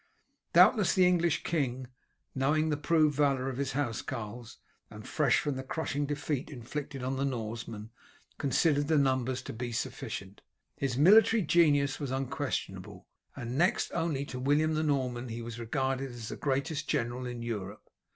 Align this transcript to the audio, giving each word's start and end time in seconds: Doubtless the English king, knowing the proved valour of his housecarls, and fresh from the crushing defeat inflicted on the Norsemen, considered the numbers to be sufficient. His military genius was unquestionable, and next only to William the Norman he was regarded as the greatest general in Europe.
Doubtless 0.53 0.95
the 0.95 1.05
English 1.05 1.43
king, 1.43 1.85
knowing 2.33 2.69
the 2.69 2.75
proved 2.75 3.13
valour 3.15 3.49
of 3.49 3.57
his 3.57 3.73
housecarls, 3.73 4.57
and 4.89 5.07
fresh 5.07 5.37
from 5.37 5.57
the 5.57 5.61
crushing 5.63 6.07
defeat 6.07 6.49
inflicted 6.49 7.03
on 7.03 7.17
the 7.17 7.23
Norsemen, 7.23 7.91
considered 8.39 8.87
the 8.87 8.97
numbers 8.97 9.43
to 9.43 9.53
be 9.53 9.71
sufficient. 9.71 10.41
His 10.75 10.97
military 10.97 11.43
genius 11.43 11.99
was 11.99 12.09
unquestionable, 12.09 13.05
and 13.35 13.59
next 13.59 13.91
only 13.91 14.25
to 14.25 14.39
William 14.39 14.73
the 14.73 14.81
Norman 14.81 15.27
he 15.27 15.43
was 15.43 15.59
regarded 15.59 16.09
as 16.09 16.29
the 16.29 16.35
greatest 16.35 16.87
general 16.89 17.27
in 17.27 17.43
Europe. 17.43 17.87